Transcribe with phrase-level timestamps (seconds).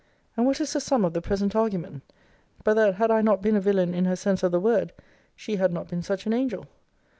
[0.35, 2.01] And what is the sum of the present argument;
[2.63, 4.93] but that had I not been a villain in her sense of the word,
[5.35, 6.65] she had not been such an angel?